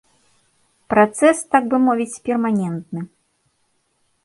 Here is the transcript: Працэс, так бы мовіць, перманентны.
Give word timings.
Працэс, 0.93 1.37
так 1.57 1.63
бы 1.75 1.81
мовіць, 1.85 2.21
перманентны. 2.31 3.01